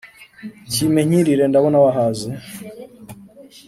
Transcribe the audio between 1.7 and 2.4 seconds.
wahaze